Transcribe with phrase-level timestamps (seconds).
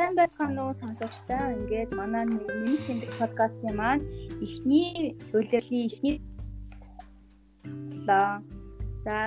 [0.00, 1.52] сайн байцгаана уу сонсогчдаа.
[1.60, 4.04] Ингээд манай нэмэлт тэмдэг подкастын маань
[4.44, 6.16] эхний улирлын эхний.
[9.04, 9.20] За,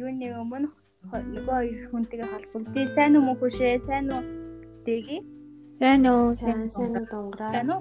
[0.00, 0.68] юуны өмнө
[1.12, 2.88] нөгөө хоёр хүнтэйгээ холбогдъё.
[2.96, 3.76] Сайн уу мөн хүшээ?
[3.84, 4.24] Сайн уу?
[4.88, 5.20] Дэги?
[5.76, 6.32] Сайн уу?
[6.32, 7.52] Сайн сайн уу донгороо.
[7.52, 7.80] Сайн уу?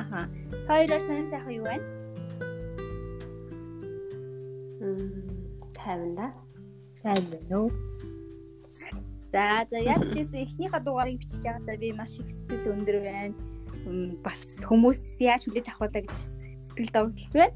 [0.00, 0.20] Аха.
[0.66, 1.86] Хоёроор сайн сайхан юу байна?
[4.82, 5.14] Мм,
[5.78, 6.26] тайван да.
[7.02, 7.70] Сайн байна уу?
[9.30, 13.34] За за яаж ч гэсэн эхнийхээ дугаарыг бичиж байгаадаа би маш их сэтгэл өндөр байна.
[14.26, 16.18] Бас хүмүүс яаж хүлээж авах вэ гэж
[16.66, 17.54] сэтгэл догтлж байна.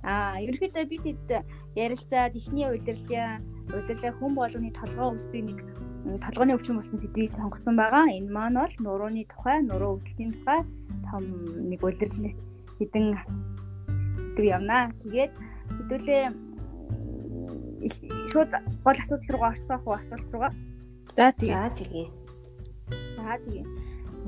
[0.00, 1.28] Аа ерөнхийдөө бид хэд
[1.76, 5.58] ярилцаад эхний удирлын удирлын хүн болгоны толгой өвддөг нэг
[6.24, 8.08] толгойн өвчин болсон сэдвийг сонгосон байгаа.
[8.08, 10.60] Энэ маань бол нурууны тухай, нуруу өвдөлтийн тухай
[11.10, 11.24] том
[11.68, 12.32] нэг удирдал
[12.80, 13.06] хэдэн
[13.92, 14.88] сэдв явнаа.
[15.04, 15.32] Тэгээд
[15.76, 16.24] хэдүүлээ
[18.32, 18.50] шууд
[18.84, 20.52] гол асуудал руугаа орцгоох уу асуулт руугаа
[21.18, 21.50] За тэгээ.
[21.50, 22.06] За тэгээ.
[23.18, 23.66] За тэгээ.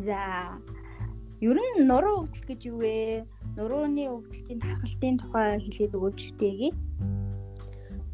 [0.02, 0.19] За
[1.38, 3.22] ер нь нуруу өвдөл гэж юу вэ?
[3.55, 6.72] Нурууны өвдөлтийн тархалтын тухай хэлээд өгөөч тээгээ.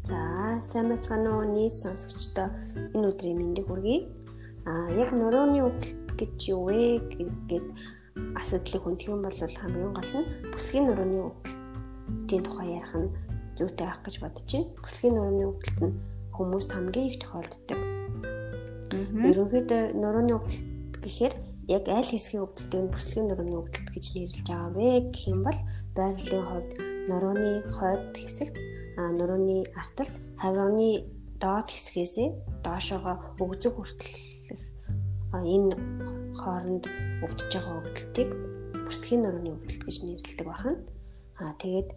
[0.05, 2.53] За сайн байцгаана уу нийт сонсогчдоо
[2.93, 4.05] энэ өдрийн мэндийг хүргэе.
[4.69, 7.01] Аа яг нурууны өвдөлт гэж юу вэ
[7.49, 7.65] гэд
[8.37, 13.09] асуудлыг хүндэх юм бол хамгийн гол нь бүсгийн нурууны өвдөлтийн тухай ярих нь
[13.57, 14.69] зүйтэй байх гэж бодож байна.
[14.85, 15.97] Бүсгийн нурууны өвдөлт нь
[16.37, 17.81] хүмүүст хамгийн их тохиолддог
[19.07, 21.33] Ерөнхийдөө нурууны өвдөлт гэхээр
[21.71, 25.59] яг аль хэсгийн өвдөлтийг нь бүслэгийн нурууны өвдөлт гэж нэрлэж байгаа вэ гэх юм бол
[25.95, 26.71] байрлалын хувьд
[27.07, 28.55] нурууны хойд хэсэгт
[29.17, 30.79] нурууны арталт хаврын
[31.39, 32.29] доод хэсгээсээ
[32.65, 34.63] доошоогоо өгзөг хүртэлх
[35.33, 35.75] энэ
[36.39, 36.83] хооронд
[37.23, 38.29] өвдөж байгаа өвдөлтийг
[38.85, 40.79] бүслэгийн нурууны өвдөлт гэж нэрлэдэг байна.
[41.39, 41.89] Аа тэгээд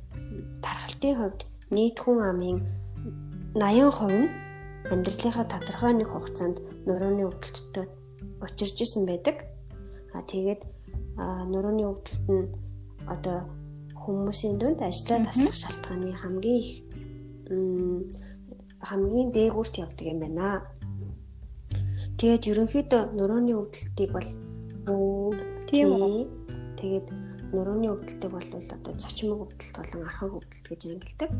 [0.64, 1.40] тархалтын хувьд
[1.74, 2.58] нийт хүн амын
[3.54, 4.49] 80% нь
[4.88, 6.56] амьдралынхаа тодорхой нэг хугацаанд
[6.88, 7.86] нурууны өвдөлттэй
[8.40, 9.44] учирж исэн байдаг.
[10.16, 10.64] А тэгээд
[11.20, 12.48] нурууны өвдөлт нь
[13.04, 13.44] одоо
[13.92, 16.70] хүмүүсийн дунд ажлаа таслах шалтгааны хамгийн их
[18.80, 20.64] хамгийн дээгүүрт явдаг юм байна.
[22.16, 24.28] Тэгээд ерөнхийдөө нурууны өвдөлтийг бол
[25.68, 26.24] тийм үү.
[26.80, 27.06] Тэгээд
[27.52, 31.30] нурууны өвдөлтийг бол одоо цочмог өвдөлт болон архаг өвдөлт гэж ангилдаг.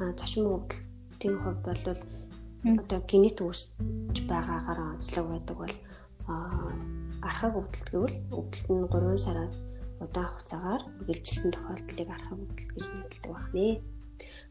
[0.00, 2.02] А цочмог өвдөлтийн хувьд бол
[2.64, 5.74] одоо генет үүсч байгаагаар онцлог байдаг бол
[7.24, 9.56] архаг өвдөлт гэвэл өвдөлт нь 3 сараас
[10.00, 13.80] удаан хугацаагаар үргэлжилсэн тохиолдлыг архаг өвдөлт гэж нэрлэдэг байна.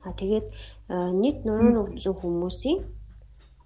[0.05, 0.47] А тэгээд
[1.21, 2.79] нийт нурууны өвдсөн хүмүүсийн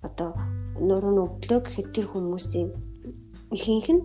[0.03, 0.36] одоо
[0.76, 2.70] нурууны өвдлөө гэхэд тэр хүмүүсийн
[3.56, 4.03] ихэнх нь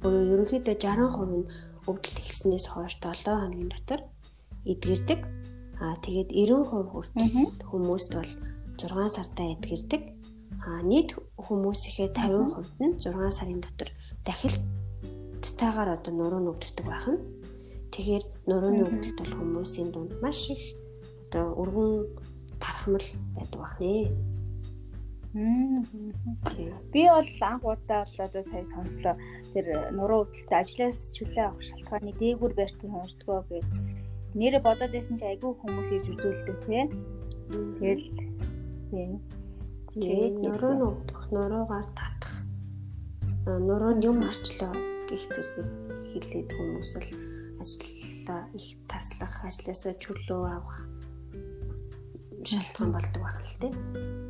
[0.00, 1.48] буюу ерөнхийдөө 60% нь
[1.88, 4.00] өвдөлт эхэлснээс хойш 7 хоногийн дотор
[4.68, 5.20] эдгэрдэг.
[5.82, 8.32] А тэгээд 90% хүртэл хүмүүст бол
[8.78, 10.02] 6 сартаа эдгэрдэг.
[10.62, 13.90] А нийт хүмүүсийнхээ 50% нь 6 сарын дотор
[14.26, 17.18] дахилттайгаар одоо нуруу нүгддэг байна.
[17.92, 20.62] Тэгэхээр нурууны өвдөлт бол хүмүүсийн дунд маш их
[21.28, 21.92] одоо өргөн
[22.62, 24.32] тархамл байдаг байна.
[26.92, 29.16] Би бол анх удаа л одоо сая сонслоо.
[29.52, 29.66] Тэр
[29.96, 33.66] нуруу өвдөлтөд ажлаас чөлөө авах шалтгааны дээгүүр байртан хуурдгаа гэж
[34.36, 36.84] нэрэ бодоод байсан чи айгүй хүмүүс ирж үзүүлдэг тий.
[37.80, 38.04] Тэгэл
[38.92, 39.24] Тийм.
[39.88, 42.44] Тэгээд нуруу нь өвдөх, нуруугаар татах,
[43.48, 44.68] нуруунд юм орчлоо
[45.08, 45.68] гэх зэрэг
[46.12, 47.08] хэлээд хүмүүс л
[47.56, 50.78] ажлаа их таслах, ажлаасаа чөлөө авах
[52.44, 53.74] шалтгаан болдог байх л тийм.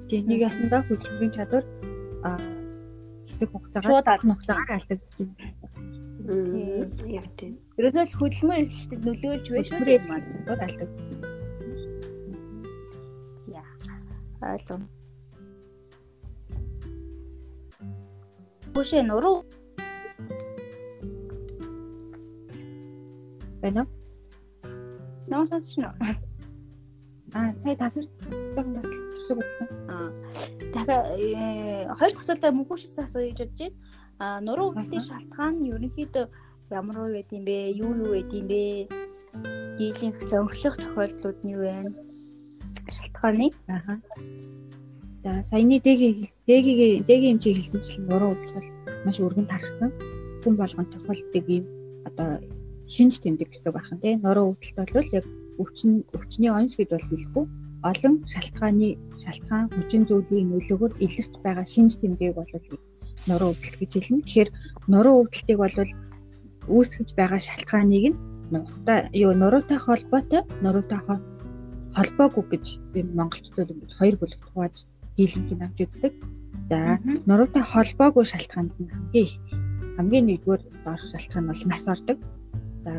[0.06, 1.64] Тийм нэг ясандаа хөдөлмөрийн чадвар
[2.22, 2.38] а
[3.26, 6.86] хэсэг хугацаагаар хугацаагаар алдагдаж байна.
[7.10, 7.58] Яг тийм.
[7.82, 9.98] Ерөөсөө хөдөлмөр ихтэй нөлөөлж байна шүү дээ.
[9.98, 11.31] Хөдөлмөр чадвар алдагдаж байна.
[14.42, 14.86] Ойлгоно.
[18.74, 19.44] Бүшээ нуруу
[23.62, 23.88] байна байна уу?
[27.34, 28.04] Аа, сая тасар
[28.54, 29.68] жоохон тасалж болсон.
[29.88, 30.10] Аа.
[30.74, 33.76] Дахиад э, хоёр тасалтай мөнхөшөөс асууя гэж бодож байна.
[34.18, 36.26] Аа, нуруу өвдөлтийн шалтгаан нь ерөнхийдөө
[36.76, 37.72] ямар уу байд юм бэ?
[37.76, 38.62] Юу юу байд юм бэ?
[39.78, 42.11] Дийлэнх зөнхлөх тохиолдлууд нь юу вэ?
[42.88, 43.50] Шалтгааны.
[43.68, 43.98] Аа.
[45.24, 48.68] За саяны дэгийн дэгийн дэгийн хэмжээ хэлсэнчлэн өвдөлт бол
[49.06, 49.90] маш өргөн тархсан.
[50.42, 51.64] Хүн болгон тохиолддог юм
[52.08, 52.42] одоо
[52.90, 54.18] шинж тэмдэг гэсэн үг байна тийм.
[54.26, 55.26] Нуруу өвдөлт бол яг
[55.62, 57.44] өвчин өвчний онц гэж бол хэлэхгүй
[57.90, 58.88] олон шалтгааны
[59.22, 62.50] шалтгаан хүчин зүйлийн нөлөөгөөр илэрч байгаа шинж тэмдгийг бол
[63.28, 64.22] нуруу өвдөлт гэж хэлнэ.
[64.26, 64.50] Тэгэхээр
[64.92, 65.76] нуруу өвдөлтийг бол
[66.74, 68.18] үүсгэж байгаа шалтгааныг нь
[68.54, 71.00] нухтай юу нуруутай холбоотой нуруутай
[71.96, 74.76] холбоогүй гэж би монголч зүйл ингэж хоёр бүлэгт хувааж
[75.16, 76.12] дийлэнхийг авч үздэг.
[76.70, 76.78] За
[77.28, 79.34] нуруутай холбоогүй шалтгаанд нь хамгийн их
[79.96, 82.18] хамгийн нэгдүгээр доорх шалтгаан бол нас ордог.
[82.84, 82.92] За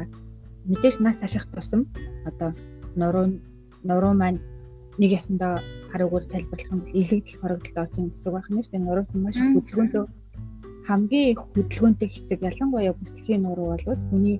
[0.70, 1.82] мэдээж нас арих тусам
[2.30, 2.50] одоо
[2.96, 3.26] нуруу
[3.84, 4.40] нуруу маань
[5.02, 5.54] нэг ясандаа
[5.92, 8.86] харуугаар тайлбарлах юм бол илэгдэл хорогдолд орж ийн гэсэн үг байна дээ.
[8.86, 10.06] Нуруу маш их хөдөлгөөнтэй
[10.88, 14.38] хамгийн их хөдөлгөөнтэй хэсэг ялангуяа бүсгийн нуруу бол хүний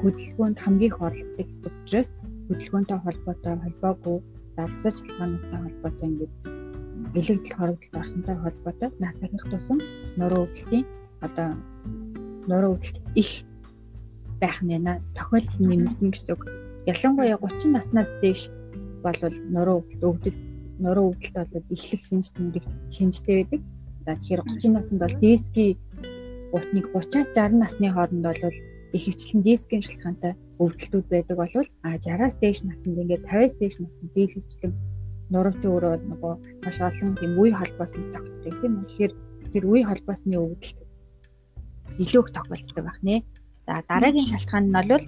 [0.00, 2.10] хөдөлгөөнд хамгийн их орлоготой хэсэг учраас
[2.48, 4.18] хөдөлгөөнтэй холбоотой холбоогүй
[4.56, 6.32] за бусад шалтгаануудтай холбоотой ингээд
[7.18, 9.78] элэгдэл хорогдолд орсонтой холбоотой нас ахих тусам
[10.18, 10.84] нуруу өвдөлтийн
[11.26, 11.48] одоо
[12.50, 13.30] нуруу өвдөлт их
[14.40, 15.00] байх нь байна.
[15.16, 16.42] Тохиолдол нэмэгдэн гэсэн үг.
[16.92, 18.40] Ялангуяа 30 наснаас дээш
[19.04, 19.20] бол
[19.54, 20.36] нуруу өвдөлт өвдөд
[20.84, 22.64] нуруу өвдөлт бол эхлэх шинж тэмдэг
[22.94, 23.60] шинжтэй байдаг.
[24.04, 25.78] За тэгэхээр 30 наснд бол дискийн
[26.52, 28.42] гутныг 30-аас 60 насны хооронд бол
[28.96, 34.10] их хвчлэн дискийн шалтгаантай өвдөлтүүд байдаг болвол а 60-аас дээш наснд ингээд 50-аас дээш наснд
[34.14, 34.72] дийл хвчлэн
[35.32, 36.34] нурууч өөрөө нөгөө
[36.64, 38.86] маш олон тийм үе холбооснос тогтдог тийм үү.
[38.86, 39.12] Тэгэхээр
[39.52, 40.78] тэр үе холбоосны өвдөлт
[42.02, 43.16] илүү их тохиолддог байх нэ.
[43.66, 45.04] За дараагийн шалтгаан нь бол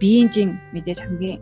[0.00, 1.38] биеийн мэдээж хамгийн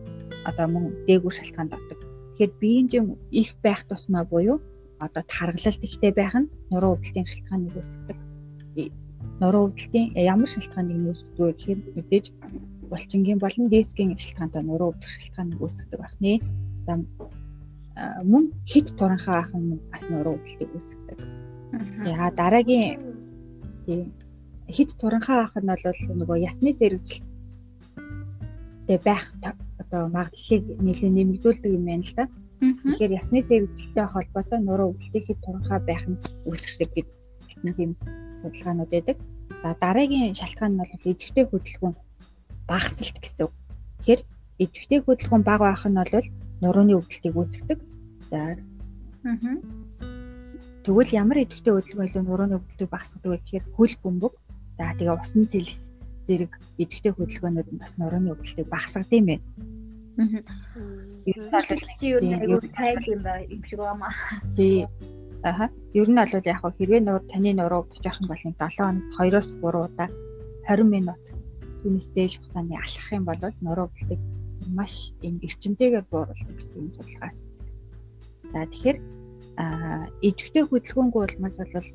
[0.49, 1.99] одоо мөн дээгүүр шалтгаанд ордог.
[2.38, 3.06] Тэгэхээр биеийн
[3.41, 4.58] их байх тусмаа буюу
[5.06, 8.19] одоо таргалалт ихтэй байх нь нуруу өвдөлтийн шалтгааныг үүсгэдэг
[9.41, 12.26] нуруу өвдөлтийн ямар шалтгааныг нүүсгдэг вэ гэхээр мэдээж
[12.91, 16.35] булчингийн болон дискийн шалтгаантай нуруу өвдөх шалтгааныг үүсгэдэг байна.
[16.87, 16.93] За
[18.33, 21.19] мөн хит туранхаа ах нь бас нуруу өвдөлтийг үүсгэдэг.
[22.05, 22.99] За дараагийн
[23.85, 24.01] тийм
[24.77, 25.85] хит туранхаа ах нь бол
[26.21, 27.25] нөгөө ясны сэргэжил
[28.87, 29.25] тэ байх
[29.83, 32.25] одоо магадлалыг нэлээд нэмэгдүүлдэг юм байна л да.
[32.61, 37.07] Тэгэхээр ясны сэргэжилтэй холбоотой нуруу өвдөлтийн хит туранхаа байх нь үүсгэдэг
[37.49, 37.93] гэдэг тийм
[38.41, 39.17] судалгаанууд байдаг.
[39.63, 41.95] За дараагийн шалтгаан нь бол идэвхтэй хөдөлгөөн
[42.70, 43.55] багасалт гэсэн үг.
[43.99, 44.22] Тэгэхээр
[44.62, 46.26] идэвхтэй хөдөлгөөн бага байх нь бол
[46.62, 47.78] нурууны өвдөлтийг үүсгэдэг.
[48.31, 48.55] За.
[49.26, 49.55] Аа.
[50.87, 54.34] Тэгвэл ямар идэвхтэй хөдөлгөөн илүү нурууны өвдөлтийг багасгадаг вэ гэхээр хөл бөмбөг.
[54.78, 55.81] За тэгээ усан цэлэх
[56.26, 59.46] зэрэг идэвхтэй хөдөлгөөнүүд нь бас нурууны өвдөлтийг багасгадаг юм байна.
[60.20, 60.40] Аа.
[61.26, 61.67] Ер нь бол
[61.99, 64.08] чи юу нэг айгүй сайн юм байна юм шиг байна.
[64.56, 64.87] Тий.
[65.43, 65.67] Аха.
[65.96, 69.49] Ер нь бол яг хэрвээ нуур таны нуруу өвдөж явах юм бол 7 хоногт 2-оос
[69.58, 70.08] 3 удаа
[70.69, 71.25] 20 минут
[71.81, 74.21] түүнээс дээш хугацааны алхах юм бол нуруу өвдөлтийг
[74.79, 74.93] маш
[75.29, 77.38] юм эрчимтэйгээр бууруулдаг гэсэн юм судалгаас.
[78.53, 78.99] За тэгэхээр
[80.29, 81.88] идэвхтэй хөдөлгөөнгүй улмаас бол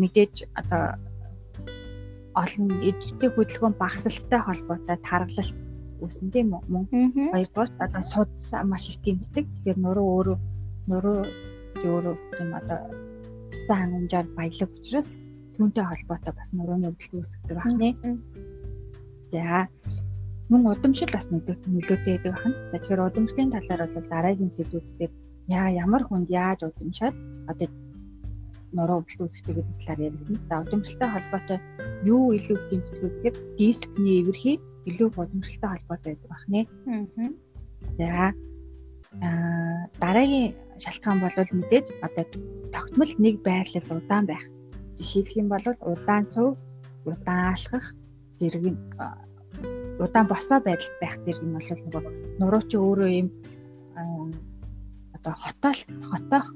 [0.00, 0.82] мэдээж одоо
[2.42, 5.56] олон идэвхтэй хөдөлгөөн багасалттай холбоотой таргалалт
[6.02, 6.62] үүснэ тийм үү?
[6.72, 6.84] Мөн
[7.32, 9.44] хоёрдугаар одоо судас маш их гэмтдэг.
[9.52, 10.38] Тэгэхээр нуруу өөрөө
[10.90, 11.20] нуруу
[11.84, 12.78] өөрөө тийм одоо
[13.52, 15.08] тусан хангамжаар баялаг учраас
[15.56, 18.18] түүнтэй холбоотой бас нурууны өвдөлт үүсгдэг байна.
[19.34, 19.66] За
[20.50, 22.54] мөн удамшил бас нөлөөтэй байдаг байна.
[22.70, 25.12] За тэгэхээр удамшлын талаар бол дараагийн сэдвүүд дээр
[25.50, 27.16] яа ямар хүнд яаж удамшаад
[27.50, 27.68] одоо
[28.76, 30.46] нуруу өвдөлт үүсгдэг гэдэг талаар яригдана.
[30.50, 31.58] За удамшилтай холбоотой
[32.06, 34.56] юу илүү их дэмждэг вэ гэхээр дискний эвэрхий
[34.90, 36.60] илүү удамшилтай холбоотой байдаг байна.
[36.86, 37.30] Аа.
[37.98, 38.08] За
[39.26, 42.24] аа дараагийн шалтгаан бол мэдээж одоо
[42.74, 44.46] тогтмол нэг байрлал удаан байх.
[44.98, 46.58] Жишээлх юм бол удаан суух,
[47.06, 47.86] удаан алхах
[48.38, 48.74] зэрэг
[50.02, 53.28] удаан босоо байдалд байх зэрэг нь бол нөгөө нурууч өөрөө юм
[55.16, 56.46] одоо хотоол хотоох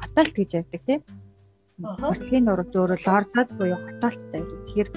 [0.00, 1.00] хотоолт гэж ярьдаг тийм.
[1.78, 4.60] Бүслэгийн нурууч өөрөө лордоз буюу хотоолттой гэдэг.
[4.64, 4.88] Тэгэхээр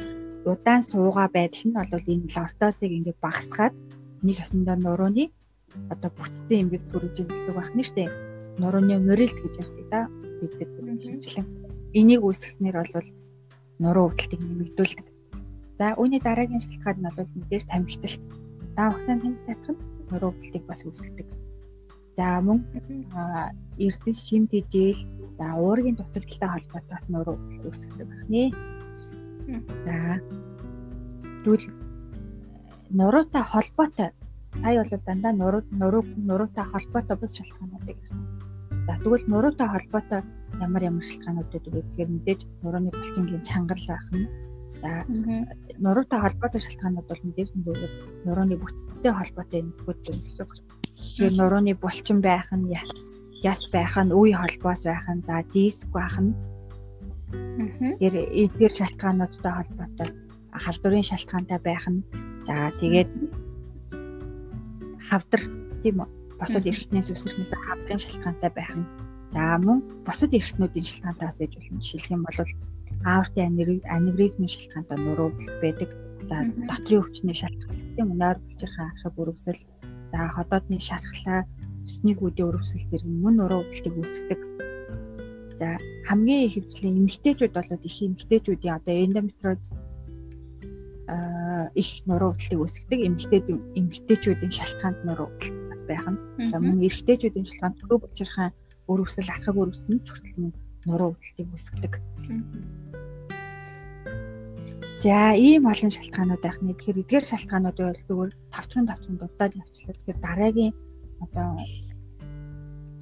[0.51, 3.75] удаан суугаа байдал нь бол энэ лордозыг ингээд багасгаад
[4.25, 5.25] нэг ясандаа нурууны
[5.93, 8.09] одоо бүтцэн эмгэг төрөж ийн гэсэн үг байна шүү дээ
[8.61, 10.01] нурууны морилт гэж ярьдаг да
[10.39, 10.69] гэдэг
[11.05, 11.47] хэмжлэн
[11.99, 13.09] энийг үүсгэснээр бол
[13.79, 15.07] нуруу өвдөлтийг нэмэгдүүлдэг.
[15.81, 18.21] За үүний дараагийн шалтгаан нь бол мэдээж тамхиталт.
[18.77, 19.81] Даавахтан тамхи татах нь
[20.13, 21.27] нуруу өвдөлтийг бас үүсгэдэг.
[22.17, 22.59] За мөн
[23.85, 25.01] эрдэс шим тэжээл
[25.41, 28.43] за уургийн дутагдaltaй холбоотой бас нуруу өвдөлт үүсгэдэг байна.
[29.87, 29.97] За
[31.43, 31.65] зүйл
[32.99, 34.09] нуруутай холбоотой
[34.61, 38.19] сая бол дандаа нуруу нуруу нуруутай холбоотой бус шалтгаануудыг гэсэн.
[38.85, 40.21] За тэгвэл нуруутай холбоотой
[40.61, 44.29] ямар ямар шалтгаанууд байдаг вэ гэхээр мэдээж нурууны булчингийн чангарал байх нь.
[44.81, 45.05] За
[45.77, 47.89] нуруутай холбоотой шалтгаанууд бол мэдээж нөгөө
[48.25, 50.47] нурууны бүтцтэй холбоотой нөхөд гэсэн.
[50.97, 55.87] Тэгэхээр нурууны булчин байх нь яс яс байх нь үе холбоос байх нь за диск
[55.93, 56.33] байх нь.
[57.31, 60.09] Тэгэхээр эдгээр шалтгаануудтай холбоотой
[60.63, 62.01] халдварын шалтгаантай байх нь.
[62.47, 63.11] За тэгээд
[65.09, 65.41] хавдар
[65.81, 66.09] тийм үү?
[66.41, 68.85] Босод эрхтнээс үсрэхнээс хавдрын шалтгаантай байх нь.
[69.33, 71.79] За мөн босод эрхтнүүдийн шалтгаантаас ээж болно.
[71.81, 72.37] Жишээлх юм бол
[73.13, 73.57] аортын
[73.95, 75.29] аневризмын шалтгаантай нуруу
[75.63, 75.89] байдаг.
[76.29, 76.35] За
[76.69, 77.77] дотрийн өвчний шалтгаан.
[77.95, 79.61] Тийм нойр булчирхай арахыг өрөвсөл
[80.11, 81.41] за ходоодны шархлаа
[81.87, 84.41] цэсний гүдийн өрөвсөл зэрэг мөн нуруу өвдөлтийг үүсгэдэг
[85.61, 85.77] За
[86.09, 89.63] хамгийн ихэвчлэн эмэгтэйчүүд бол их эмэгтэйчүүдийн одоо эндометриоз
[91.81, 92.99] их нуруу өвдлийг үүсгдэг.
[93.05, 93.41] Эмэгтэй
[93.77, 96.17] эмэгтэйчүүдийн шалтгаанд нуруу өвдөл бас байх нь.
[96.49, 98.49] За мөн эрэгтэйчүүдийн шалтгаанд төв учирхан
[98.89, 100.49] өр өсөл архаг өр өсөл нь ч хүртэл
[100.89, 101.93] нуруу өвдлийг үүсгдэг.
[105.01, 106.69] За ийм олон шалтгаанууд байх нь.
[106.77, 109.97] Тэгэхээр эдгээр шалтгаануудыг бол зүгээр тавчхан тавчхан дурдаад явчлаа.
[109.97, 110.73] Тэгэхээр дараагийн
[111.25, 111.49] одоо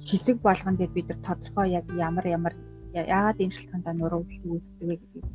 [0.08, 2.54] хэсэг болгон дээр бид нар тодорхой яг ямар ямар
[2.96, 5.26] яагаад энэ шалтгаандаа нуруу өвдөл үүсдэг вэ гэдгийг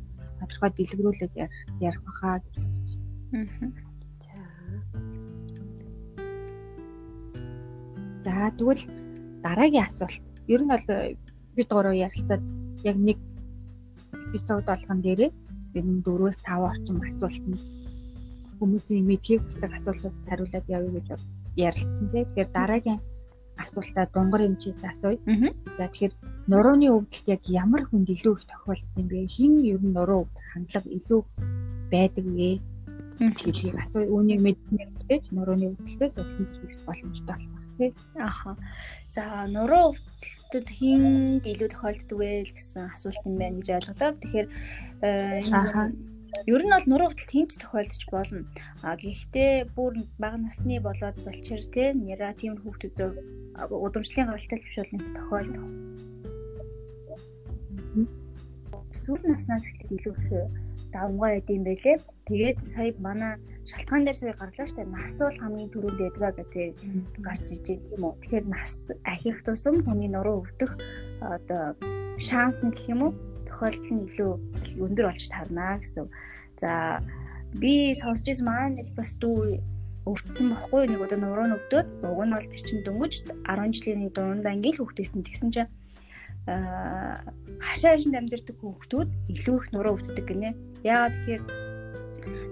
[0.42, 3.70] тодорхой дэлгэрүүлээд ярих ярих баха гэж бодож байна.
[4.26, 4.42] За.
[8.26, 8.84] За тэгвэл
[9.46, 10.24] дараагийн асуулт.
[10.50, 10.86] Ер нь бол
[11.54, 12.42] бид гурав ярилцаад
[12.82, 13.18] яг нэг
[14.26, 15.30] эпизод болгон дээрээ
[15.80, 17.60] энэ 4-өөс 5 орчим асуулт нь
[18.58, 21.06] хүмүүсийн мэдхийг хүсдэг асуултууд хариулаад явъя гэж
[21.66, 22.24] ярилцсан тийм.
[22.24, 23.00] Тэгэхээр дараагийн
[23.62, 25.18] асуултаа дунгар хэмжээс асууя.
[25.78, 26.14] За тэгэхээр
[26.50, 29.32] нурууны өвдөлт яг ямар хүнд илүү их тохиолдсон юм бэ?
[29.36, 31.20] Хин ер нь нуруу өвдөх хандлага илүү
[31.92, 32.50] байдаг вэ?
[33.18, 34.08] гэдгийг асууя.
[34.12, 34.40] Үүнийг
[35.06, 37.90] мэднээр ч нурууны өвдөлтөөс улсын зэрэглэх боломжтой болох тий.
[38.18, 38.56] Аха.
[39.14, 41.02] За нуруу өвдөлтөд хин
[41.46, 44.10] илүү тохиолддог вэ гэсэн асуулт юм байна гэж ойлголоо.
[44.18, 44.48] Тэгэхээр
[46.50, 48.42] ер нь бол нуруу өвдөлт хинч тохиолдож болно.
[48.82, 53.10] А гэхдээ бүр бага насны болоод болчир тий нера тийм хүүхдүүдөө
[53.70, 55.66] удамшлын гаралтай биш бол тохиолдох.
[59.06, 60.50] Сүүл наснаас эхлээд илүү их
[60.90, 61.96] давмгай байд юм байлээ.
[62.26, 66.78] Тэгээд сая манай шалтгаан дээр сая гарлаа штэ нас бол хамгийн түрүүнд ядгаа гэдэг
[67.18, 68.14] гарч иж тийм үү.
[68.22, 70.78] Тэгэхээр нас ахих тусам хүний нуруу өвдөх
[71.18, 71.74] одоо
[72.22, 74.32] шанс нь гэх юм уу тохиолдол нь илүү
[74.86, 76.06] өндөр болж тарнаа гэсэн.
[76.62, 77.02] За
[77.58, 79.58] би сонсч ирсэн маань нэг бас дүү
[80.06, 83.14] өвдсөн бохгүй нэг удаа нуруу өвдөд уг нь бол тэр чин дөнгөж
[83.50, 85.70] 10 жилийн дундаа ингээл хөвгтэйсэн тэгсэн чинь
[86.46, 87.18] аа
[87.58, 90.54] хашаашнд амьдардаг хүүхдүүд илүү их нуруу өвддөг гинэ.
[90.86, 91.65] Яагаад тэгэхээр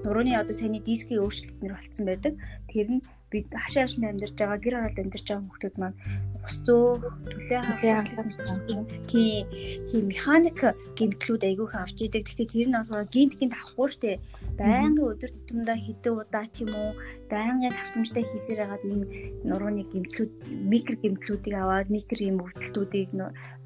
[0.04, 2.34] нурууны одоо саяны дискийн өөрчлөлтнөр болцсон байдаг.
[2.68, 5.98] Тэр нь бид хашаа хашаа амьдарч байгаа гэр оролт амьдарч байгаа хүмүүс маань
[6.44, 6.86] ус зөө
[7.32, 8.28] төлөө хавлах
[8.68, 8.80] тийм
[9.88, 10.60] тийм механик
[10.98, 12.22] гинтлүүд айгүйх авч идэг.
[12.28, 14.20] Гэхдээ тэр нь болохоор гинт гинт авахгүй штэ.
[14.60, 16.92] Байнгын өдөр тутамдаа хэдэн удаа ч юм уу
[17.32, 19.02] байнгын тавтамжтай хийсээр хагаад ийм
[19.48, 20.32] нурууны гимтлүүд
[20.70, 23.10] микро гимтлүүдийг аваад микро юм өвдөлтүүдийг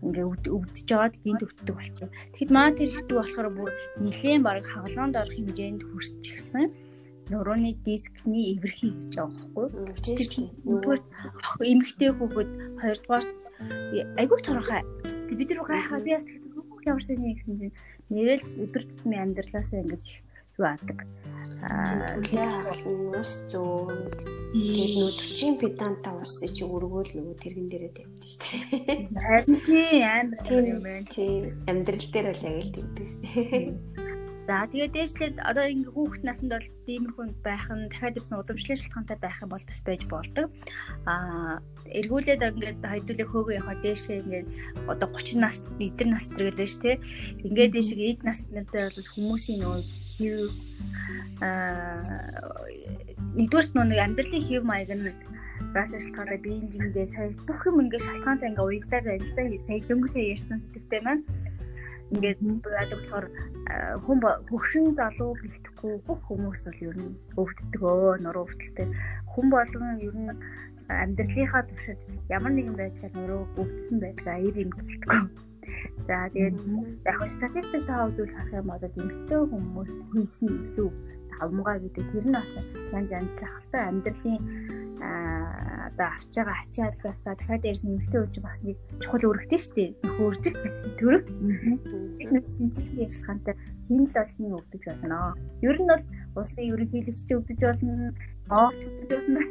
[0.07, 2.11] ингээ өвдөж жоод гинт өвддөг болчихсон.
[2.33, 6.88] Тэгэхэд маа тэр хэдүү болохоор бүр нилээн баг хагалгаанд орох хэмжээнд хүрчихсэн
[7.31, 9.67] нурууны дискний эвэрхий гэж байгаа байхгүй.
[10.67, 11.01] Нэгдүгээр
[11.73, 13.27] эмэгтэй хүүхэд хоёрдугаар
[14.21, 14.83] айгүй торохой.
[15.29, 17.77] Бид нар гайхаа би бас хүүхд ямар сайн гэсэн чинь
[18.09, 20.05] нэрэл өдөр тутмын амьдралаасаа ингэж
[20.59, 20.99] юу аадаг.
[21.69, 22.87] Аа тэгээд
[23.19, 23.99] ус зүүн
[24.55, 25.19] тэгээд
[25.59, 28.99] 40 педанта ус чи өргөөл нөгөө тэрэгэн дээрээ тавьдаг шүү дээ.
[29.27, 31.07] Харин тийм амар юм байна.
[31.13, 34.08] Тийм амьдрал дээр бол яг л тэгдэг шүү дээ.
[34.49, 39.19] За тэгээд дээшлээд одоо ингээ хүүхэд наснд бол тиймэрхүү байх нь дахиад ирсэн удамшлын шалтгаантай
[39.21, 40.49] байх юм бол бас байж болдог.
[41.05, 41.61] Аа
[41.93, 44.49] эргүүлээд ингээд хайдуулах хөөгөө явахаа дээшээ ингээд
[44.89, 46.97] одоо 30 нас эдэр нас тэргээл байж тээ.
[47.45, 49.83] Ингээд дээшээ эд наснуудтай бол хүмүүсийн нөгөө
[50.17, 50.37] хэв
[51.45, 52.09] аа
[53.37, 55.13] нэгдүгээрт нөгөө амьдралын хэв маяг нь
[55.77, 59.67] газ шалтгаалаа биеийн зиндээ сая бүх юм ингээд шалтгаантай ингээ уялдаад да.
[59.69, 61.25] Сая дөнгөсөө ярьсан сэтгэвтэй маань
[62.13, 62.41] ингээд
[62.81, 63.27] яадаг болохоор
[64.05, 68.87] хүн хөгшин залуу бэлтгэхгүй бүх хүмүүс бол ер нь өвддөг өө нуруу өвдөлтөй
[69.33, 70.33] хүн болгон ер нь
[70.89, 72.01] амьдралынхаа туршид
[72.33, 75.21] ямар нэгэн байдлаар нуруу өвдсөн байдгаа ир юм гэлтгөө.
[76.09, 76.57] За тэгээд
[77.05, 80.91] яг статистик таа үзүүл харах юм бол эмэгтэй хүмүүс хийсэн илүү
[81.37, 82.53] давмгаа гэдэг тэр нь бас
[82.97, 84.41] янз янзлах алтай амьдралын
[85.89, 89.91] одоо авч байгаа ачаалгаасаа дахиад дээрс нэмэгтэй үуч бас нэг чухал өргөтэй шүү дээ.
[90.17, 90.57] Хөөржиг
[90.99, 91.25] төрөг.
[92.19, 93.55] Бид нэгсэн тийм ярилцлагантай
[93.87, 95.19] хин л бол хин өвдөж болно.
[95.65, 96.05] Ер нь бол
[96.39, 97.95] улсын ерөнхийлөгч өвдөж болно.
[98.49, 99.43] Оогч өвдөж болно.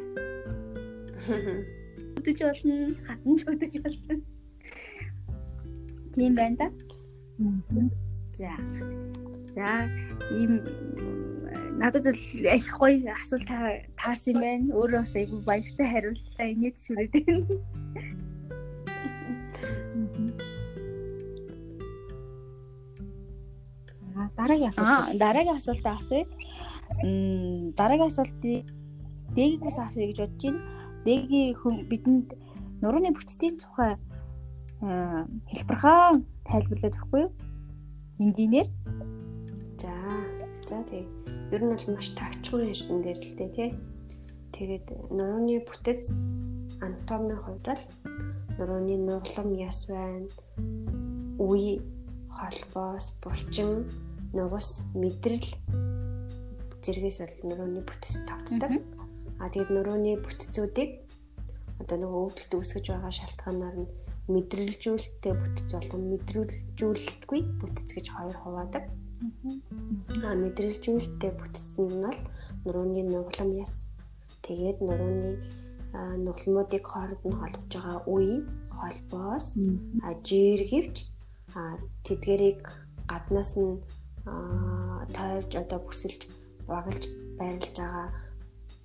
[2.18, 2.76] Өвдөж болно.
[3.06, 4.14] Хатанч өвдөж болно.
[6.14, 6.66] Тийм байна да.
[8.38, 8.52] За.
[9.54, 9.70] За
[10.34, 10.62] ийм
[11.78, 12.22] надад бол
[12.58, 13.48] их гоё асуулт
[13.96, 14.74] таарсан юм байна.
[14.74, 16.46] Өөрөө бас айгүй баяртай хариуллаа.
[16.52, 17.42] Инээд шүрээд байна.
[24.38, 25.18] дараагийн асуулт.
[25.18, 26.26] Дараагийн асуултаа асууя.
[27.04, 28.66] Мм дараагийн асуултыг
[29.36, 30.60] дээгээс асууя гэж бодож байна.
[31.06, 32.28] Дээгийн бидэнд
[32.82, 33.94] нурууны бүтцийн тухай
[35.52, 37.32] хэлбэрхаа тайлбарлаад өгөхгүй юу?
[38.22, 38.68] Энгийнээр.
[39.82, 39.94] За.
[40.68, 41.17] За тэгээ
[41.54, 43.70] ер нь бол маш тавчхан ирсэн дээр л дээ тий.
[44.52, 44.86] Тэгээд
[45.16, 46.04] нурууны бүтэц
[46.84, 47.82] анатомийн хувьд бол
[48.58, 50.28] нурууны нуглам яс байна.
[51.38, 51.80] үе
[52.36, 53.88] холбоос булчин
[54.36, 55.48] нугас мэдрэл
[56.82, 58.72] зэрэгээс бол нурууны бүтэц тогтдог.
[59.40, 60.90] А тэгээд нурууны бүтцүүдийг
[61.80, 63.92] одоо нөгөө өвдөлт үүсгэж байгаа шалтгаанаар нь
[64.28, 68.84] мэдрэлжүүлэлттэй бүтц болон мэдрэлжүүлэлтгүй бүтц гэж хоёр хуваадаг.
[69.18, 72.20] А мэдрэлжүүлэлттэй бүтцэд нь бол
[72.64, 73.90] нурууны нуглам яс.
[74.46, 75.32] Тэгээд нурууны
[76.24, 78.36] нугламуудыг хооронд нь холбож байгаа үе,
[78.78, 79.46] холбоос,
[80.26, 80.96] жир гэвч
[82.06, 82.62] тэдгэрийг
[83.10, 83.80] гаднаас нь
[85.16, 86.20] тойрж одоо бүсэлж
[86.68, 87.02] багалж
[87.38, 88.06] байрлаж байгаа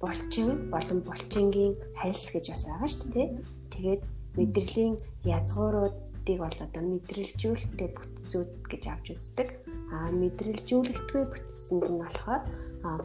[0.02, 3.30] булчин болон булчингийн хальс гэж бас байгаа шүү дээ.
[3.74, 4.02] Тэгээд
[4.38, 4.96] мэдрэлийн
[5.38, 9.50] язгууруудыг бол одоо мэдрэлжүүлэлттэй бүтцүүд гэж авч үздэг.
[9.94, 12.42] Аа мэдрэлжүүлэлтгүй бүтцэнд нь болохоор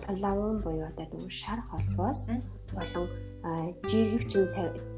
[0.04, 2.21] плавон буюу одоо нэг шар холбоос
[2.75, 3.07] болон
[3.90, 4.45] жиргэвчин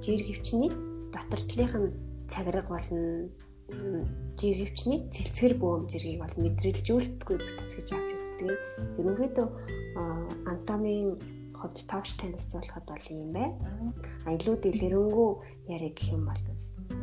[0.04, 0.70] жиргэвчний
[1.14, 1.90] дотор талынх нь
[2.30, 3.28] цаграг болно
[4.38, 8.58] жиргэвчний цэлцгэр бөөм зэргийг бол мэдрэлжүүлэлтгүй бүтц гэж авч үздэг.
[8.98, 9.46] Ерөнхийдөө
[10.50, 11.18] анатомийн
[11.58, 13.92] хувьд товч танилцуулахад бол юм байна.
[14.26, 15.30] А илүү дэлгэрэнгүй
[15.74, 16.42] яриа гэх юм бол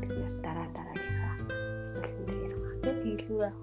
[0.02, 1.36] бид нас дараа дараагийнхаа
[1.86, 3.56] асуултанд дээр ярих бах тэгэлгүй яг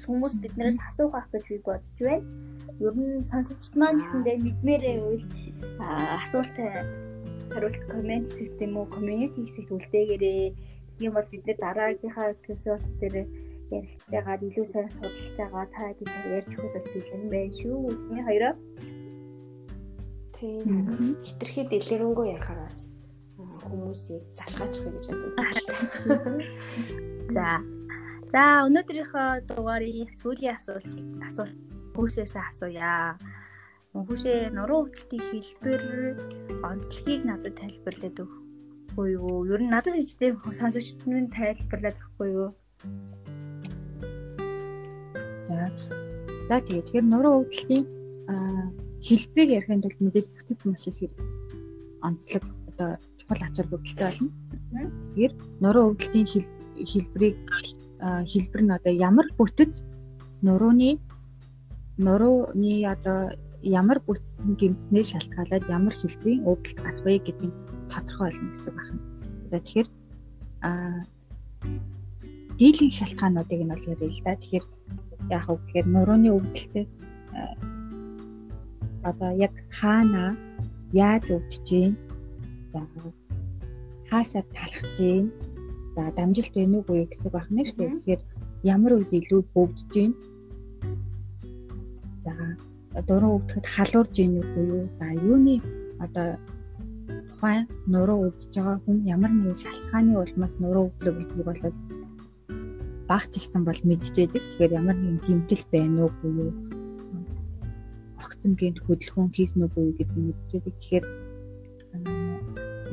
[0.00, 2.24] бас хүмүүс биднээс асуух ах гэж би бодож байна.
[2.80, 5.24] Ер нь сонсогчд маань гэсэндээ мэдмээрээ үйл
[6.24, 6.72] асуултаа
[7.52, 13.24] хариулт комент хэсэгт юм уу, community хэсэгт үлдээгээрээ Тийм бол бид нэр дараагийнхаа эпизод дээр
[13.72, 17.76] ярилцж байгаа илүү сайн судалж байгаа та хэдийн ярьж өгөх бэлэн байна шүү.
[17.88, 18.54] Эний хоёроо
[20.36, 22.78] тийм хитрхи дэлгэрэнгүй ярахаар бас
[23.64, 25.76] хүмүүсийг залхаачих гэж боддог.
[27.32, 27.79] За.
[28.30, 31.58] За өнөөдрийнхөө дугаарыг сүүлийн асуултыг асуулт
[31.98, 33.18] хүүшээс асууя.
[33.90, 35.82] Хүүшээ нуруу хөлтийн хэлбэр
[36.62, 39.50] онцлогийг надад тайлбарлаад өг өгөхгүй юу?
[39.50, 42.50] Ер нь надад ичтэй сонсогчдод минь тайлбарлаад өгөхгүй юу?
[45.50, 45.66] За.
[46.46, 47.84] За тэгээд тэгэхээр нуруу өвдөлтийн
[49.02, 51.18] хэлбэрийг ярихын тулд мэдээж бүтэц маш их хэрэг
[52.06, 54.30] онцлог одоо чухал ачаал бүгдэлтэй болно.
[55.18, 56.26] Тэгэхээр нуруу өвдөлтийн
[56.90, 57.36] хэлбэрийг
[58.00, 59.84] хэлбэр нь одоо ямар бүтэц
[60.46, 60.90] нурууны
[62.04, 67.54] нурууны одоо ямар бүтцэн гимцнээ шалтгаалаад ямар хэлбэрийн өвдөлт гарах вэ гэдгийг
[67.92, 69.00] тодорхой болно гэсэн байна.
[69.50, 69.88] За тэгэхээр
[70.68, 70.70] а
[72.58, 74.32] дийлэнх шалтгаануудыг нь бол ярил л да.
[74.40, 74.66] Тэгэхээр
[75.28, 76.88] яг хөө гэхээр нурууны өвдөлтөд
[79.10, 80.36] одоо яг хаана
[80.92, 81.92] яаж өвдөж гин
[82.72, 82.80] за
[84.10, 85.24] хаашаа талах гин
[85.94, 87.90] за дамжилт нүг үү гэсэн байх нь шүү дээ.
[87.94, 88.22] Тэгэхээр
[88.74, 90.12] ямар үед илүү өвдөж гин
[92.24, 92.32] за
[93.06, 95.56] дуран өвдөхэд халуурж гин үгүй юу за юуны
[96.04, 96.28] одоо
[97.28, 101.62] тухайн нуруу өвдөж байгаа хүн ямар нэгэн шалтгааны улмаас нуруу өвдлөг гэдгийг бол
[103.10, 104.42] багч ихсэн бол мэдчихэдэг.
[104.46, 106.50] Тэгэхээр ямар нэгэн гэмтэл байна уу буюу
[108.22, 110.74] огцомгийн хөдөлгөөн хийсэн буюу гэдгийг мэдчихэдэг.
[110.78, 111.04] Тэгэхээр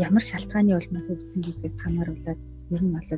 [0.06, 2.42] ямар шалтгааны улмаас өвдсөн гэдгээс хамааруулаад
[2.74, 3.10] ер нь бол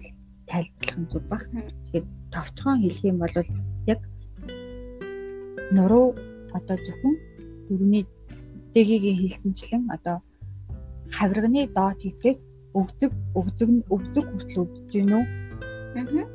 [0.49, 1.43] тайлбарлах нь зүг баг.
[1.49, 3.35] Тэгэхээр товчхон хэлэх юм бол
[3.93, 4.01] яг
[5.75, 6.07] нуруу
[6.57, 7.15] одоо зөвхөн
[7.67, 8.05] дөрөвний
[8.73, 10.17] дэгийн хэлсэнчлэн одоо
[11.17, 12.41] хавирганы доод хэсгээс
[12.79, 15.25] өвдөг өвдөг өвдөг хүртэл өвдөж гин үү?
[15.99, 16.25] Аа.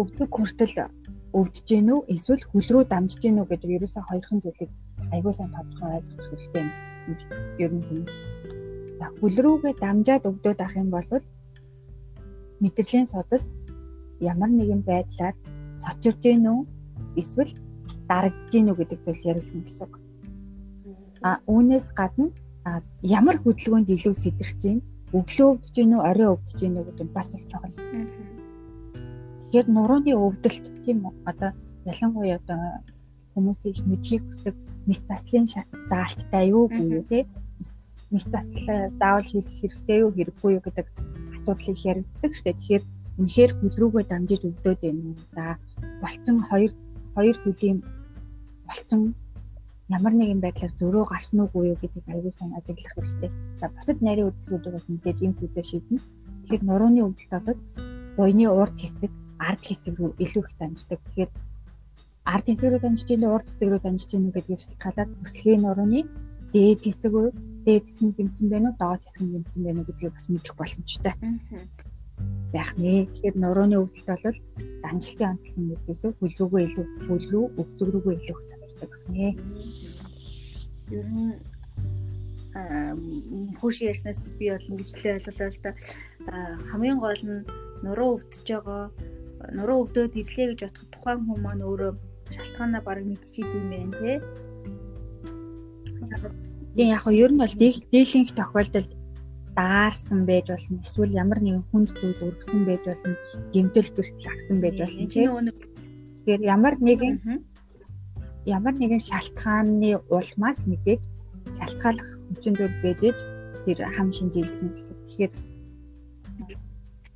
[0.00, 0.76] Өвдөг хүртэл
[1.38, 2.00] өвдөж гин үү?
[2.14, 4.70] Эсвэл хөл рүү дамжиж гин үү гэдэг ерөөсөө хоёрхан зүйлийг
[5.12, 6.70] айгүй сайн тодорхой ойлгох хэрэгтэй юм.
[7.62, 8.12] Ер нь хүмүүс.
[8.98, 11.08] За хөл рүүгээ дамжаад өвдөд ах юм бол
[12.62, 13.44] мэдрэлийн судас
[14.20, 15.34] ямар нэгэн байдлаар
[15.82, 16.60] цочирж гин үү?
[17.20, 17.52] Эсвэл
[18.08, 19.94] дарагдж гин үү гэдэг зүйл ярих юм гэсэн үг.
[21.28, 22.32] А үүнээс гадна
[23.02, 24.82] ямар хөдөлгөөнд илүү сэтэрч байна?
[25.16, 27.78] Өглөө өвдөж гин үү, орой өвдөж гин үү гэдэг бас их чухал.
[29.46, 31.14] Тэгэхээр нурууны өвдөлт тийм үү?
[31.30, 31.50] Одоо
[31.86, 32.60] ялангуяа одоо
[33.34, 34.54] хүмүүсийн их мэдхийг хүсдэг
[34.88, 35.46] метастаслын
[35.90, 37.22] заалттай юу буюу тий
[38.10, 40.86] метастал заавал хийх хэрэгтэй юу хэрэггүй юу гэдэг
[41.46, 42.58] асуудлыг яригддаг дээ.
[42.58, 42.84] Тэгэхээр
[43.22, 45.16] үнэхээр хөл рүүгээ дамжиж өвдөд байна уу?
[45.34, 45.44] За
[46.02, 46.72] болцсон хоёр
[47.14, 47.78] хоёр хөлийн
[48.66, 49.02] болцсон
[49.96, 53.30] ямар нэгэн байдлаар зөрөө гарсан уугүй юу гэдгийг аягүй сайн ажиглах хэрэгтэй.
[53.60, 56.02] За бусад нарийн үдсгүүдийг бас мэдээж энэ хүзээ шийднэ.
[56.42, 57.60] Тэгэхээр нурууны өвдөлт болоод
[58.18, 60.98] буйны урд хэсэг, ард хэсэг рүү илүү их дамждаг.
[61.06, 61.30] Тэгэхээр
[62.26, 66.00] ард хэсэг рүү дамжиж урд хэсэг рүү дамжиж байгаа гэдгийг шалтгаалаад бүслэгийн нурууны
[66.52, 67.28] дээд хэсэг үү,
[67.66, 70.54] дээд хэсэг нь гэмцэн байна уу, доод хэсэг нь гэмцэн байна уу гэдгийг бас мэдэх
[70.56, 71.14] боломжтой.
[72.54, 73.04] байх нэ.
[73.10, 74.40] Тэгэхээр нурууны өвдөлт бол
[74.82, 78.38] данжилтын онцлогийн үүдээс хөлрүүгөө илүү хөлрүү, өвдөг рүүгөө илүү
[78.80, 79.28] байх нэ.
[80.96, 81.34] Ер нь
[83.60, 85.70] хүүш ярьснаас би бол ингэж л ойлголоо л да
[86.72, 87.44] хамгийн гол нь
[87.84, 88.82] нуруу өвдөж байгаа
[89.52, 91.92] нуруу өвдөөд ирлээ гэж бодоход тухайн хүн маань өөрөө
[92.32, 94.16] шалтгаанаа бараг мэдчихийд юм байна тий.
[96.76, 98.92] Тийм яг нь ер нь бол дийлэнх тохиолдолд
[99.56, 100.76] даарсан байж болно.
[100.84, 103.16] Эсвэл ямар нэгэн хүнд зүйл өргөсөн байж болно.
[103.54, 105.08] Гэмтэл бэртэл агсан байж болно.
[105.08, 107.14] Тэгэхээр ямар нэгэн
[108.44, 111.02] ямар нэгэн шалтгааны улмаас мэдээж
[111.56, 113.18] шалтгааллах хүчин зүйл байж
[113.64, 114.30] тэр хам нь
[114.76, 114.96] гэсэн.
[115.08, 115.32] Тэгэхээр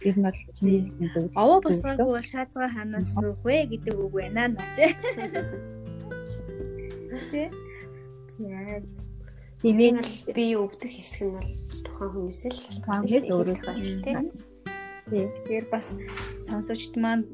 [0.09, 1.25] ер нь бол чиний хэлсэн зөв.
[1.37, 4.77] Овоо босгоогүй бол шаазгаа ханаас суух вэ гэдэг үг байна наач.
[7.31, 7.53] Тэ.
[8.33, 8.49] Тийм
[9.61, 14.33] ээ би өвдөх хэсэг нь бол тухайн хүнээс л тухайнээс өөрийнхөө тийм.
[15.11, 15.93] Тэгэхээр бас
[16.49, 17.29] сонсогчд маань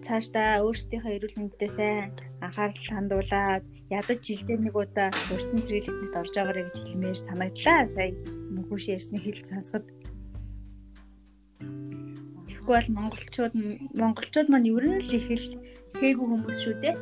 [0.00, 6.64] цаашдаа өөрсдийнхөө эрүүл мэндэд сайн анхаарал хандуулаад ядаж жилдээ нэг удаа урьдчилан сэргийлэлд орж байгаарэ
[6.64, 7.80] гэж хэлмээр санагдлаа.
[7.92, 8.10] Сая
[8.54, 9.84] мөнхөш ярьсны хэл сонсоход.
[12.48, 13.54] Тэгэхгүй бол монголчууд
[14.00, 15.46] монголчууд маань ер нь л их л
[16.00, 16.96] хээгүү хүмүүс шүү дээ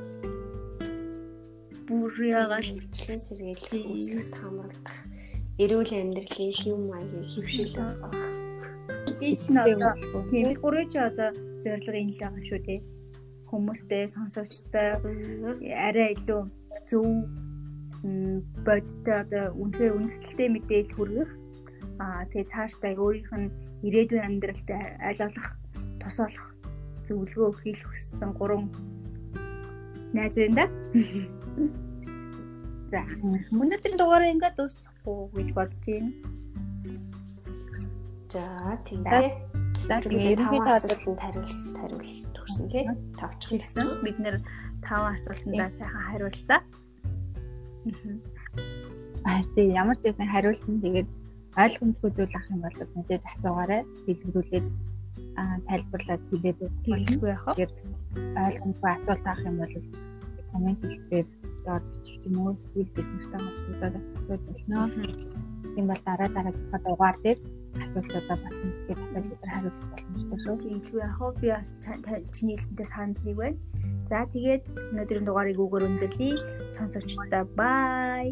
[1.88, 2.64] бүр яагаад
[2.96, 4.98] члэн сэргийлэх үүсгэх таамаглах
[5.60, 8.24] эрүүл амьдралын хэв маягийн хөвшил байх.
[9.20, 9.92] Дийч нь одоо
[10.32, 12.80] тийм гурван чи одоо зорилго энэ л байгаа шүү дээ.
[13.48, 14.88] Хүмүүстэй сонсогчтой
[15.86, 16.42] арай илүү
[16.88, 17.04] зөв
[18.64, 21.30] бодтой одоо үнхээр үндэслэлтэй мэдээлэл хүргэх
[22.00, 23.52] аа тэгээ цаашдаа өөрийнх нь
[23.86, 25.48] ирээдүйн амьдралд аль болох
[26.00, 26.48] тус олох
[27.06, 28.72] зөвлөгөө өгөх хүссэн гурван
[30.16, 31.43] найз байна да.
[32.90, 33.02] За.
[33.54, 36.10] Өнөөдрийн дугаараа ингээд дуусах уу гэж бодож байна.
[38.30, 38.44] За
[38.86, 39.02] тийм.
[39.88, 42.84] За тэгээ ерөнхийдөө асуултанд хариулт хариулт төрсөн тий.
[43.18, 43.86] Тавч хэлсэн.
[44.02, 44.36] Бид нэр
[44.82, 46.60] таван асуултандаа сайхан хариултаа.
[49.28, 50.82] Аа тийм ямар ч байсан хариулсан.
[50.82, 51.08] Тэгээд
[51.54, 53.82] ойлгомжгүй зүйл ах юм бол мэдээж асуугаарай.
[54.06, 54.66] Дэлгэрүүлээд
[55.38, 57.66] аа тайлбарлаад хэлээд өгөх болгүй яах вэ?
[58.46, 59.74] ойлгомжгүй асуулт авах юм бол
[60.54, 61.26] комент хэлбэр
[61.66, 64.80] доод бичих юм уу эсвэл бид нартай холбогдоод асууж болно.
[65.74, 67.38] Тийм бол дараа дараагийнхаа дугаар дээр
[67.82, 70.56] асуултуудаа бас нэгтгэж дахиад бид хариулах боломжтой шүү.
[70.62, 71.70] Тийм л яг хоо би бас
[72.34, 73.58] чиний хэлсэнтэй санал нэг байна.
[74.08, 74.64] За тэгээд
[74.94, 76.34] өнөөдрийн дугаарыг үгээр өндөрлөе.
[76.76, 78.26] Сонсогчдоо бай.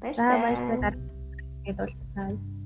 [0.00, 0.38] Баярлалаа.
[0.44, 0.92] Баярлалаа.
[1.64, 2.57] Гэд уулзъя.